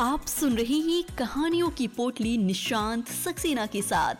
[0.00, 4.14] आप सुन रहे हैं कहानियों की पोटली निशांत सक्सेना के साथ।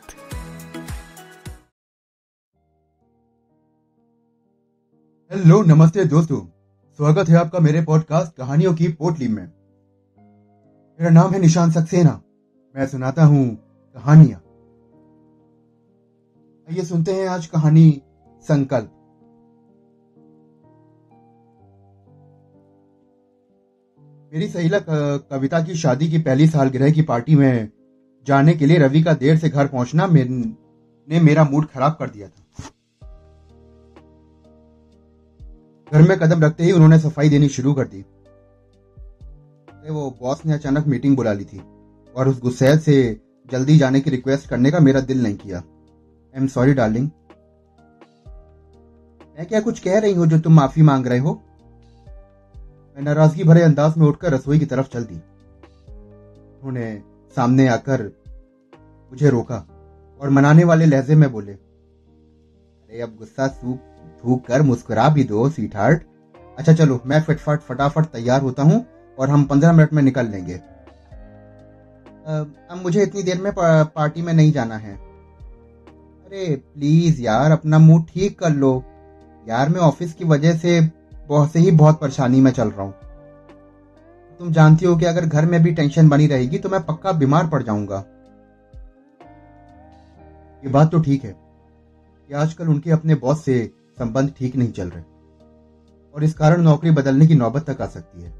[5.33, 6.47] हेलो, नमस्ते दोस्तों।
[6.97, 9.47] स्वागत है आपका मेरे पॉडकास्ट कहानियों की पोटली में।
[11.01, 12.23] मेरा नाम है निशांत सक्सेना।
[12.77, 13.57] मैं सुनाता हूँ
[13.95, 14.39] कहानियाँ।
[16.71, 18.03] आइए सुनते हैं आज कहानी
[18.43, 19.00] संकल्प।
[24.33, 24.79] मेरी सहेला
[25.31, 27.71] कविता की शादी की पहली सालगिरह की पार्टी में
[28.27, 32.29] जाने के लिए रवि का देर से घर पहुँचना ने मेरा मूड खराब कर दिया
[32.29, 32.69] था।
[35.93, 38.05] घर में कदम रखते ही उन्होंने सफ़ाई देनी शुरू कर दी।
[39.91, 41.63] वो बॉस ने अचानक मीटिंग बुला ली थी
[42.15, 46.41] और उस गुस्सेल से जल्दी जाने की रिक्वेस्ट करने का मेरा दिल नहीं किया। आई
[46.41, 47.11] एम सॉरी डार्लिंग
[49.37, 51.41] मैं क्या कुछ कह रही हूँ जो तुम माफ़ी मांग रहे हो?
[53.01, 57.03] मैं नाराज़गी भरे अंदाज में उठकर रसोई की तरफ़ चल दी उन्होंने
[57.37, 58.03] सामने आकर
[59.13, 59.57] मुझे रोका
[60.21, 63.79] और मनाने वाले लहजे में बोले, अरे, अब गुस्सा सूख
[64.25, 66.03] थूक कर मुस्कुरा भी दो स्वीट हार्ट
[66.59, 68.85] अच्छा चलो, मैं फटफट, फटाफट तैयार होता हूँ
[69.19, 70.55] और हम पंद्रह मिनट में निकल लेंगे।
[72.25, 78.07] अब मुझे इतनी देर में पार्टी में नहीं जाना है। अरे, प्लीज़ यार, अपना मूड
[78.07, 78.85] ठीक कर लो।
[79.49, 81.00] यार, मैं ऑफ़िस की वजह से
[81.31, 82.95] बहुत से ही बहुत परेशानी में चल रहा हूँ।
[84.41, 87.47] तुम जानती हो कि अगर घर में भी टेंशन बनी रहेगी तो मैं पक्का बीमार
[87.47, 88.05] पड़ जाऊँगा।
[90.63, 93.65] ये बात तो ठीक है कि आजकल उनके अपने बॉस से
[93.99, 95.03] संबंध ठीक नहीं चल रहे
[96.15, 98.31] और इस कारण नौकरी बदलने की नौबत तक आ सकती है।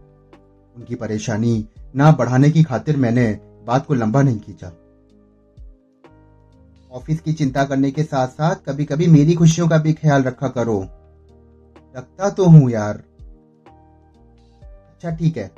[0.75, 1.65] उनकी परेशानी
[1.97, 3.33] ना बढ़ाने की खातिर मैंने
[3.67, 4.73] बात को लंबा नहीं खींचा।
[6.93, 10.49] ऑफ़िस की चिंता करने के साथ साथ कभी कभी मेरी खुशियों का भी ख्याल रखा
[10.49, 10.81] करो।
[11.95, 13.03] लगता तो हूँ यार।
[14.89, 15.51] अच्छा ठीक है।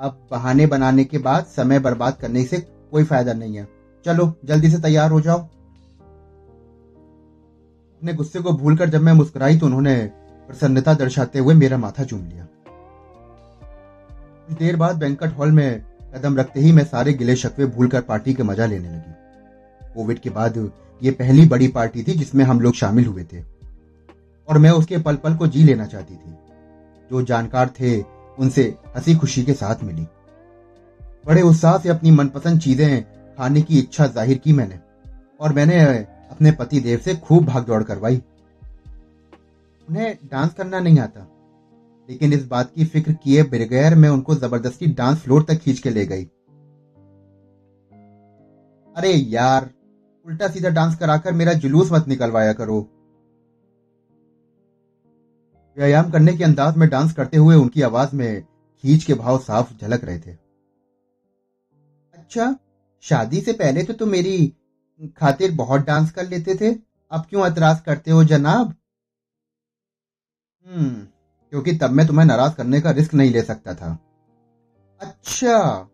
[0.00, 2.58] अब बहाने बनाने के बाद समय बर्बाद करने से
[2.90, 3.66] कोई फ़ायदा नहीं है।
[4.04, 5.38] चलो, जल्दी से तैयार हो जाओ।
[8.00, 9.94] अपने गुस्से को भूलकर जब मैं मुस्कुराई तो उन्होंने
[10.48, 12.46] प्रसन्नता दर्शाते हुए मेरा माथा चूम लिया।
[14.48, 15.80] कुछ देर बाद बैंकट हॉल में
[16.14, 20.30] कदम रखते ही मैं सारे गिले शक्वे भूलकर पार्टी के मज़ा लेने लगी। कोविड के
[20.30, 20.70] बाद
[21.02, 23.55] ये पहली बड़ी पार्टी थी जिसमें हम लोग शामिल हुए थे।
[24.48, 26.36] और मैं उसके पल पल को जी लेना चाहती थी।
[27.10, 28.00] जो जानकार थे,
[28.38, 28.62] उनसे
[28.96, 30.06] हँसी खुशी के साथ मिली।
[31.24, 33.02] बड़े उत्साह से अपनी मनपसंद चीज़ें
[33.38, 34.78] खाने की इच्छा ज़ाहिर की मैंने,
[35.40, 35.80] और मैंने
[36.30, 38.22] अपने पति देव से खूब भाग दौड़ करवाई।
[39.88, 41.26] उन्हें डांस करना नहीं आता,
[42.08, 45.90] लेकिन इस बात की फ़िक्र किए बगैर मैं उनको ज़बरदस्ती डांस फ्लोर तक खींच के
[45.90, 46.24] ले गई।
[48.96, 49.68] अरे यार
[50.26, 52.80] उल्टा सीधा डांस कराकर मेरा जुलूस मत निकलवाया करो।
[55.76, 58.42] व्यायाम करने के अंदाज में डांस करते हुए उनकी आवाज़ में
[58.84, 60.30] खींच के भाव साफ़ झलक रहे थे।
[62.14, 62.54] अच्छा
[63.04, 64.52] शादी से पहले तो तुम मेरी
[65.16, 66.72] खातिर बहुत डांस कर लेते थे।
[67.10, 68.74] अब क्यों एतराज़ करते हो जनाब?
[70.66, 70.94] हम्म
[71.52, 73.98] क्योंकि तब मैं तुम्हें नाराज़ करने का रिस्क नहीं ले सकता था।
[75.00, 75.88] अच्छा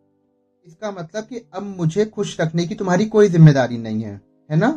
[0.65, 4.15] इसका मतलब कि अब मुझे खुश रखने की तुम्हारी कोई ज़िम्मेदारी नहीं है
[4.51, 4.69] है ना?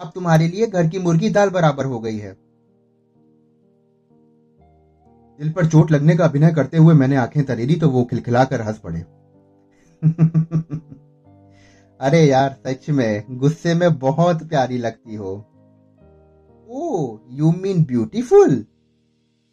[0.00, 2.36] अब तुम्हारे लिए घर की मुर्गी दाल बराबर हो गई है।
[5.38, 8.78] दिल पर चोट लगने का अभिनय करते हुए मैंने आँखें तरेरी तो वो खिलखिलाकर हंस
[8.78, 9.00] पड़े।
[12.00, 15.32] अरे यार सच में गुस्से में बहुत प्यारी लगती हो।
[16.68, 18.64] ओ you mean beautiful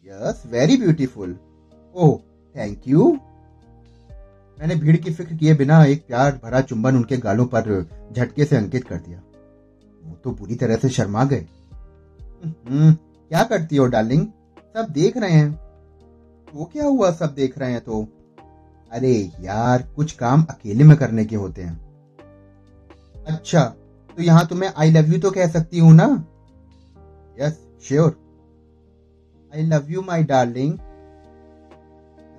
[0.06, 1.38] yes very beautiful
[1.96, 2.18] oh
[2.56, 3.20] thank you
[4.60, 8.56] मैंने भीड़ की फ़िक्र किए बिना एक प्यार भरा चुंबन उनके गालों पर झटके से
[8.56, 9.22] अंकित कर दिया।
[10.04, 11.46] वो तो बुरी तरह से शर्मा गए।
[12.46, 14.28] हम्म, क्या करती हो डार्लिंग
[14.74, 15.73] सब देख रहे हैं।
[16.54, 18.08] वो क्या हुआ सब देख रहे हैं तो?
[18.92, 21.82] अरे यार, कुछ काम अकेले में करने के होते हैं।
[23.28, 23.64] अच्छा
[24.18, 26.26] तो यहाँ तुम्हें आई लव यू तो कह सकती हूँ ना?
[27.42, 28.18] Yes sure
[29.56, 30.74] I love you my darling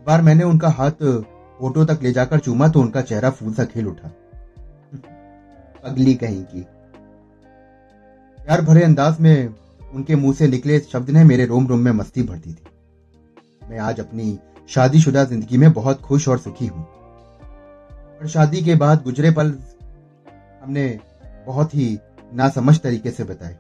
[0.06, 0.90] बार मैंने उनका हाथ
[1.58, 4.08] फ़ोटो तक ले जाकर चूमा तो उनका चेहरा फूल सा खेल उठा।
[5.84, 6.60] पगली कहीं की।
[8.38, 9.54] प्यार भरे अंदाज में
[9.94, 12.66] उनके मुँह से निकले शब्द ने मेरे रोम रोम में मस्ती भर दी थी।
[13.70, 14.38] मैं आज अपनी
[14.68, 19.52] शादीशुदा ज़िंदगी में बहुत खुश और सुखी हूँ। और शादी के बाद गुजरे पल
[20.62, 20.86] हमने
[21.46, 21.86] बहुत ही
[22.34, 23.56] नासमझ तरीके से बताए।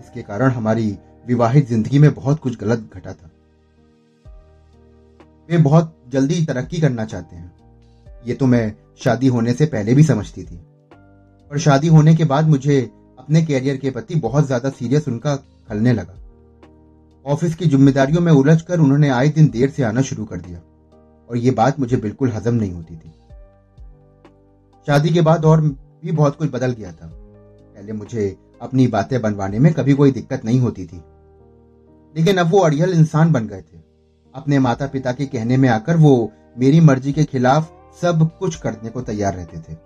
[0.00, 0.96] इसके कारण हमारी
[1.26, 3.30] विवाहित ज़िंदगी में बहुत कुछ गलत घटा था।
[5.48, 7.52] वे बहुत जल्दी तरक्की करना चाहते हैं।
[8.26, 8.74] ये तो मैं
[9.04, 10.56] शादी होने से पहले भी समझती थी।
[11.50, 12.80] पर शादी होने के बाद मुझे
[13.18, 15.36] अपने कैरियर के प्रति बहुत ज़्यादा सीरियस उनका
[15.68, 16.20] खलने लगा।
[17.26, 20.60] ऑफ़िस की जिम्मेदारियों में उलझकर उन्होंने आए दिन देर से आना शुरू कर दिया।
[21.30, 23.12] और ये बात मुझे बिल्कुल हजम नहीं होती थी।
[24.86, 25.60] शादी के बाद और
[26.04, 30.44] भी बहुत कुछ बदल गया था। पहले मुझे अपनी बातें बनवाने में कभी कोई दिक्कत
[30.44, 31.04] नहीं होती थी।
[32.16, 33.78] लेकिन अब वो अड़ियल इंसान बन गए थे।
[34.34, 37.72] अपने माता पिता के कहने में आकर वो मेरी मर्ज़ी के खिलाफ
[38.02, 39.76] सब कुछ करने को तैयार रहते थे।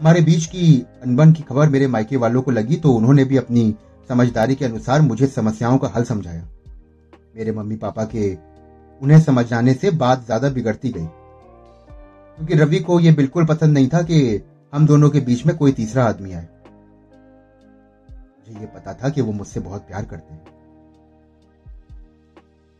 [0.00, 3.74] हमारे बीच की अनबन की खबर मेरे मायके वालों को लगी तो उन्होंने भी अपनी
[4.08, 6.48] समझदारी के अनुसार मुझे समस्याओं का हल समझाया।
[7.36, 8.34] मेरे मम्मी पापा के
[9.00, 11.06] उन्हें समझाने से बात ज़्यादा बिगड़ती गई।
[12.38, 14.42] क्योंकि रवि को यह बिल्कुल पसंद नहीं था कि
[14.72, 16.48] हम दोनों के बीच में कोई तीसरा आदमी आए।
[18.38, 20.44] मुझे ये पता था कि वो मुझसे बहुत प्यार करते हैं।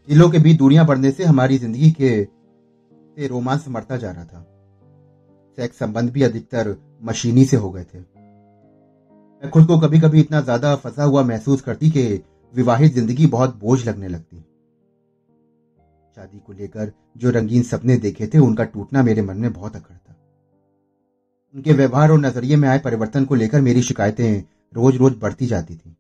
[0.09, 4.47] दिलों के बीच दूरियाँ बढ़ने से हमारी ज़िंदगी के से रोमांस मरता जा रहा था।
[5.59, 8.16] सेक्स संबंध भी अधिकतर मशीनी से हो गए थे।
[9.43, 12.03] मैं खुद को कभी कभी इतना ज़्यादा फंसा हुआ महसूस करती कि
[12.55, 14.37] विवाहित ज़िंदगी बहुत बोझ लगने लगती।
[16.17, 19.95] शादी को लेकर जो रंगीन सपने देखे थे, उनका टूटना मेरे मन में बहुत अखड़
[19.95, 20.17] था।
[21.55, 24.43] उनके व्यवहार और नज़रिए में आए परिवर्तन को लेकर मेरी शिकायतें
[24.73, 25.97] रोज रोज बढ़ती जाती थी।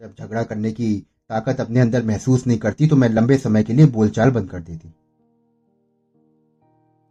[0.00, 0.94] जब झगड़ा करने की
[1.30, 4.60] ताकत अपने अंदर महसूस नहीं करती तो मैं लंबे समय के लिए बोलचाल बंद कर
[4.60, 4.88] देती।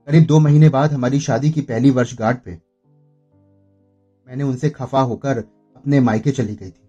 [0.08, 2.60] करीब दो महीने बाद हमारी शादी की पहली वर्षगांठ पे
[4.34, 6.88] मैंने उनसे खफा होकर अपने मायके चली गई थी।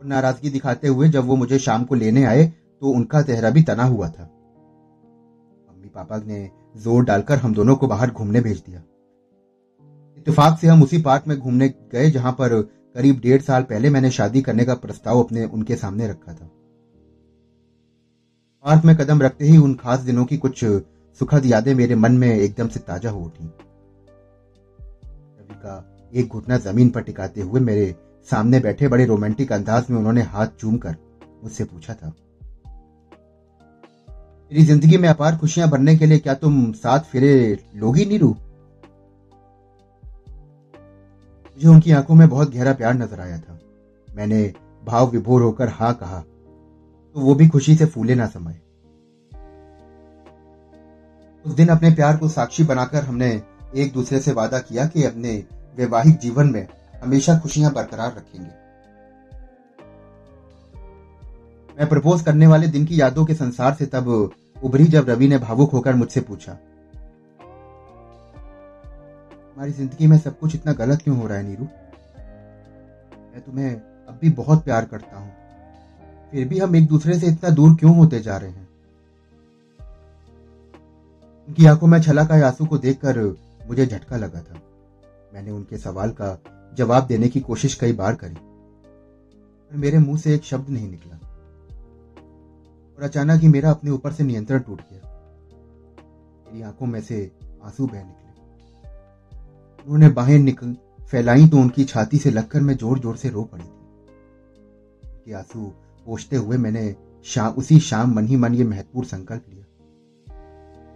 [0.00, 2.44] और नाराज़गी दिखाते हुए जब वो मुझे शाम को लेने आए
[2.82, 7.86] तो उनका चेहरा भी तना हुआ था। मम्मी पापा ने ज़ोर डालकर हम दोनों को
[7.86, 8.82] बाहर घूमने भेज दिया।
[10.18, 12.60] इत्तेफाक से हम उसी पार्क में घूमने गए, जहाँ पर
[12.94, 16.50] करीब डेढ़ साल पहले मैंने शादी करने का प्रस्ताव अपने, उनके सामने रखा था।
[18.64, 20.64] पार्क में कदम रखते ही उन खास दिनों की कुछ
[21.20, 23.44] सुखद यादें मेरे मन में एकदम से ताज़ा हो उठी।
[25.36, 25.74] रवि का
[26.14, 27.94] एक घुटना ज़मीन पर टिकाते हुए मेरे
[28.28, 30.96] सामने बैठे बड़े रोमांटिक अंदाज में उन्होंने हाथ चूम कर
[31.42, 32.08] मुझसे पूछा था,
[34.50, 38.28] मेरी ज़िंदगी में अपार खुशियाँ भरने के लिए क्या तुम साथ फिरे लोगी नीरू?
[41.46, 43.58] मुझे उनकी आँखों में बहुत गहरा प्यार नज़र आया था।
[44.08, 44.42] मैंने
[44.82, 48.60] भाव विभोर होकर हा कहा तो वो भी खुशी से फूले ना समाये।
[51.44, 53.30] उस दिन अपने प्यार को साक्षी बनाकर हमने
[53.74, 55.32] एक दूसरे से वादा किया कि अपने
[55.74, 56.66] वैवाहिक जीवन में
[57.02, 58.50] हमेशा खुशियाँ बरकरार रखेंगे।
[61.78, 64.08] मैं प्रपोज करने वाले दिन की यादों के संसार से तब
[64.62, 66.52] उभरी जब रवि ने भावुक होकर मुझसे पूछा
[69.52, 71.64] हमारी ज़िंदगी में सब कुछ इतना गलत क्यों हो रहा है नीरू?
[71.64, 75.32] मैं तुम्हें अब भी बहुत प्यार करता हूँ।
[76.30, 78.68] फिर भी हम एक दूसरे से इतना दूर क्यों होते जा रहे हैं?
[81.48, 83.18] उनकी आँखों में छला का आँसू को देखकर
[83.68, 84.60] मुझे झटका लगा था।
[85.34, 86.38] मैंने उनके सवाल का
[86.76, 91.16] जवाब देने की कोशिश कई बार करी, पर मेरे मुँह से एक शब्द नहीं निकला।
[92.98, 95.00] और अचानक ही मेरा अपने ऊपर से नियंत्रण टूट गया।
[96.46, 97.30] मेरी आँखों में से
[97.64, 98.22] आँसू बह निकले।
[99.84, 100.76] उन्होंने बाहें निकल
[101.10, 103.68] फैलाई तो उनकी छाती से लगकर मैं ज़ोर ज़ोर से रो पड़ी थी।
[105.04, 105.72] उनके आँसू
[106.06, 106.94] पोछते हुए मैंने
[107.26, 109.64] शाम उसी शाम मन ही मन ये महत्वपूर्ण संकल्प लिया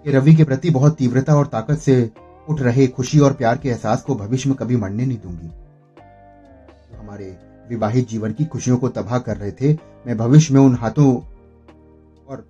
[0.05, 2.11] कि रवि के प्रति बहुत तीव्रता और ताकत से
[2.49, 6.99] उठ रहे खुशी और प्यार के एहसास को भविष्य में कभी मरने नहीं दूँगी। तो
[6.99, 7.37] हमारे
[7.69, 9.73] विवाहित जीवन की खुशियों को तबाह कर रहे थे,
[10.07, 11.15] मैं भविष्य में उन हाथों
[12.27, 12.47] और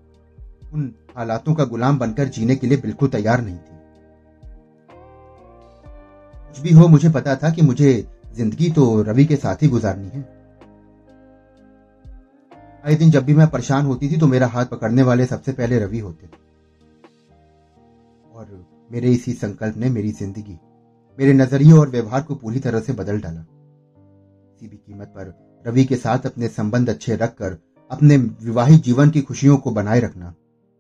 [0.73, 3.77] उन हालातों का गुलाम बनकर जीने के लिए बिल्कुल तैयार नहीं थी।
[6.49, 7.93] कुछ भी हो, मुझे पता था कि मुझे
[8.37, 10.21] ज़िंदगी तो रवि के साथ ही गुजारनी है।
[12.85, 15.79] आए दिन जब भी मैं परेशान होती थी तो मेरा हाथ पकड़ने वाले सबसे पहले
[15.79, 16.47] रवि होते थे।
[18.39, 18.47] और
[18.91, 20.59] मेरे इसी संकल्प ने मेरी ज़िंदगी,
[21.19, 25.33] मेरे नज़रिए और व्यवहार को पूरी तरह से बदल डाला। किसी भी कीमत पर
[25.65, 27.59] रवि के साथ अपने संबंध अच्छे रखकर,
[27.91, 30.35] अपने विवाहित जीवन की खुशियों को बनाए रखना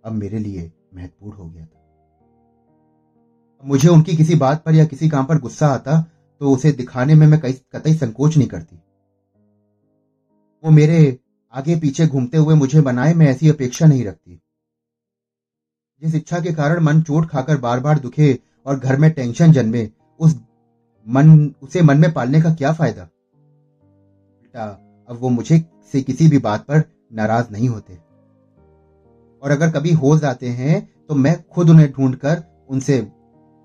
[0.05, 1.77] अब मेरे लिए महत्वपूर्ण हो गया था।
[3.63, 6.01] मुझे उनकी किसी बात पर या किसी काम पर गुस्सा आता
[6.41, 8.77] तो उसे दिखाने में मैं कतई संकोच नहीं करती।
[10.65, 11.19] वो मेरे
[11.55, 14.41] आगे पीछे घूमते हुए मुझे बनाए, मैं ऐसी अपेक्षा नहीं रखती।
[16.03, 19.91] जिस इच्छा के कारण मन चोट खाकर बार बार दुखे और घर में टेंशन जन्मे,
[20.21, 20.41] उस
[21.09, 23.05] मन, उसे मन में पालने का क्या फ़ायदा?
[24.43, 24.65] बेटा
[25.09, 27.95] अब वो मुझे से किसी भी बात पर नाराज़ नहीं होते।
[29.43, 33.01] और अगर कभी हो जाते हैं तो मैं खुद उन्हें ढूंढकर उनसे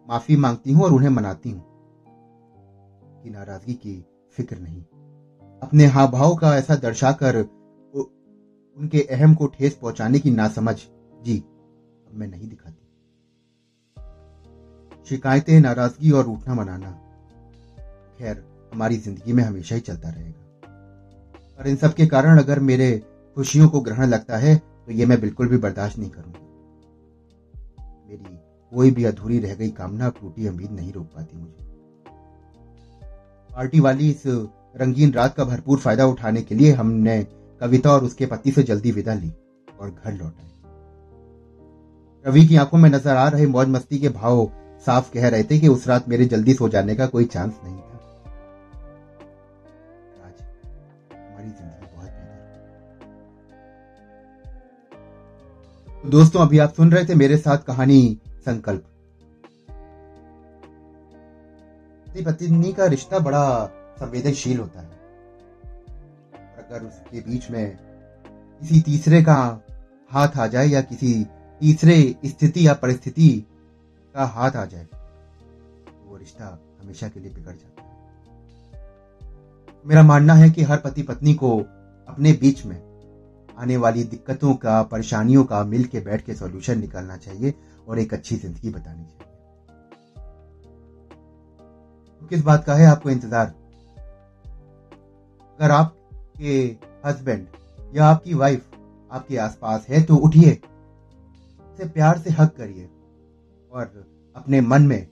[0.10, 1.64] माफ़ी मांगती हूँ और उन्हें मनाती हूँ।
[3.24, 4.82] कि नाराज़गी की फ़िक्र नहीं।
[5.64, 7.38] अपने हाव भाव का ऐसा दर्शाकर
[8.78, 10.76] उनके अहम को ठेस पहुँचाने की नासमझ।
[11.22, 11.44] जी।
[12.14, 12.82] मैं नहीं दिखाती।
[15.08, 16.92] शिकायतें, नाराज़गी और उठना मनाना।
[18.18, 18.44] खैर,
[18.74, 20.42] हमारी ज़िंदगी में हमेशा ही चलता रहेगा।
[21.60, 22.92] और इन सब के कारण अगर मेरे
[23.38, 26.40] खुशियों को ग्रहण लगता है तो ये मैं बिल्कुल भी बर्दाश्त नहीं करूँगी।
[28.10, 28.38] मेरी
[28.72, 31.72] कोई भी अधूरी रह गई कामना टूटी उम्मीद नहीं रोक पाती मुझे।
[33.50, 34.24] पार्टी वाली इस
[34.78, 37.24] रंगीन रात का भरपूर फ़ायदा उठाने के लिए हमने
[37.62, 39.32] कविता और उसके पति से जल्दी विदा ली
[39.80, 40.50] और घर लौटाए
[42.26, 44.46] रवि की आँखों में नज़र आ रहे मौज मस्ती के भाव
[44.86, 47.76] साफ़ कह रहे थे कि उस रात मेरे जल्दी सो जाने का कोई चांस नहीं
[47.76, 48.00] था।
[50.24, 50.42] आज
[51.12, 52.52] हमारी ज़िंदगी बहुत बेहतर
[56.04, 58.84] तो दोस्तों, अभी आप सुन रहे थे मेरे साथ कहानी संकल्प।
[62.08, 63.46] पति पत्नी का रिश्ता बड़ा
[64.00, 64.92] संवेदनशील होता है।
[66.60, 67.78] अगर उसके बीच में
[68.62, 69.38] किसी तीसरे का
[70.12, 71.26] हाथ आ जाए या किसी
[71.64, 73.28] तीसरे स्थिति या परिस्थिति
[74.16, 76.48] का हाथ आ जाए तो वो रिश्ता
[76.82, 78.82] हमेशा के लिए बिगड़ जाता है।
[79.86, 81.58] मेरा मानना है कि हर पति पत्नी को
[82.08, 82.76] अपने बीच में
[83.58, 87.54] आने वाली दिक्कतों का, परेशानियों का मिल के बैठ के सॉल्यूशन निकालना चाहिए
[87.88, 89.32] और एक अच्छी ज़िंदगी बतानी चाहिए।
[92.22, 93.48] तो किस बात का है आपको इंतज़ार?
[95.60, 96.60] अगर आपके
[97.06, 97.48] हस्बैंड
[97.96, 98.70] या आपकी वाइफ
[99.12, 100.60] आपके आसपास है तो उठिए।
[101.78, 102.90] से प्यार से हक करिए
[103.72, 105.08] और अपने मन में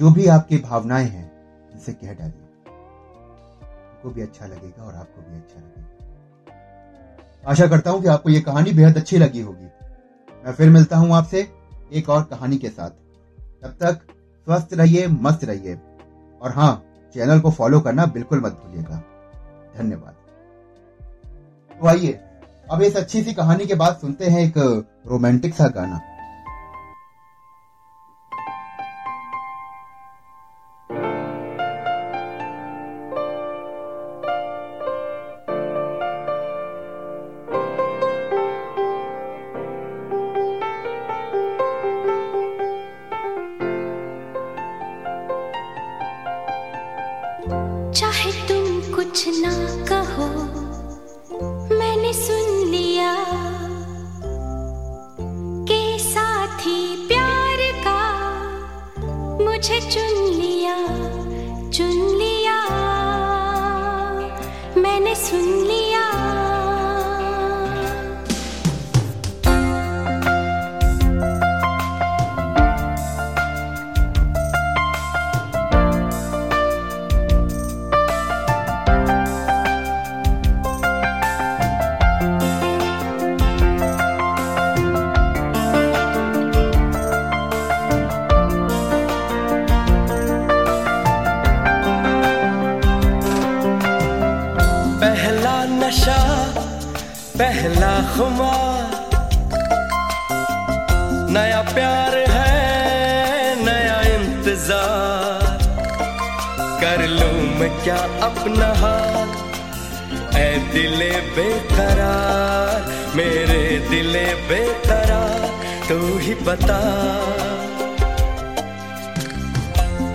[0.00, 1.32] जो भी आपकी भावनाएँ हैं,
[1.72, 2.40] उनसे कह डालिए।
[3.90, 8.42] उनको भी अच्छा लगेगा और आपको भी अच्छा लगेगा। आशा करता हूँ कि आपको यह
[8.42, 9.66] कहानी बेहद अच्छी लगी होगी।
[10.46, 11.52] मैं फिर मिलता हूँ आपसे
[11.92, 12.90] एक और कहानी के साथ।
[13.62, 14.00] तब तक
[14.44, 15.74] स्वस्थ रहिए, मस्त रहिए।
[16.42, 19.02] और हाँ चैनल को फॉलो करना बिल्कुल मत भूलिएगा।
[19.76, 20.14] धन्यवाद।
[21.80, 22.20] तो आइए
[22.70, 24.58] अब इस अच्छी सी कहानी के बाद सुनते हैं एक
[25.06, 26.00] रोमांटिक सा गाना।
[65.14, 65.83] मैंने सुन
[95.84, 96.18] नशा,
[97.38, 98.92] पहला खुमार।
[101.30, 105.58] नया प्यार है, नया इंतज़ार।
[106.80, 107.98] कर लूँ मैं क्या
[108.28, 115.50] अपना हाथ ऐ दिले बेकरार, मेरे दिले बेकरार,
[115.88, 116.80] तू ही बता।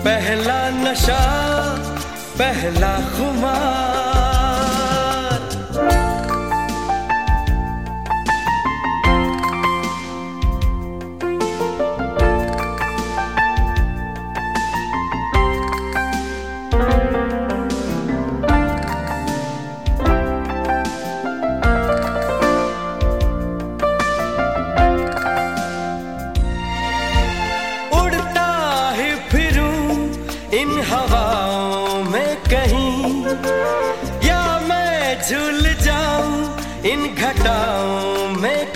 [0.04, 1.22] पहला नशा,
[2.38, 4.29] पहला खुमार।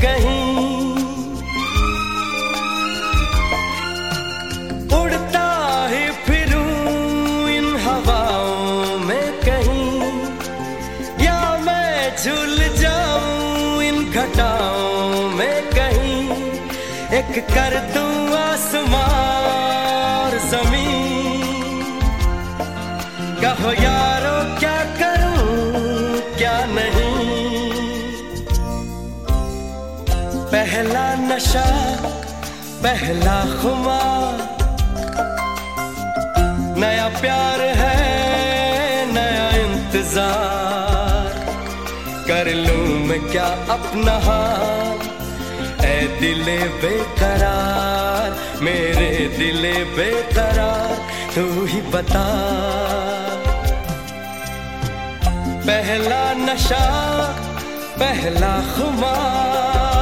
[0.01, 0.95] कहीं।
[5.03, 10.03] उड़ता ही फिरूं इन हवाओं में कहीं।
[11.25, 16.31] या मैं झूल जाऊँ इन घटाओं में कहीं।
[17.19, 19.09] एक कर दूँ आसमां
[20.05, 21.43] और ज़मीन।
[23.43, 23.94] कहो यारो
[30.55, 31.63] पहला नशा,
[32.83, 34.37] पहला खुमार
[36.79, 37.97] नया प्यार है,
[39.13, 41.33] नया इंतज़ार।
[42.29, 50.95] कर लूँ मैं क्या अपना हाथ ऐ दिले बेकरार, मेरे दिले बेकरार,
[51.35, 52.27] तू ही बता।
[55.67, 56.85] पहला नशा,
[57.99, 59.94] पहला खुमार।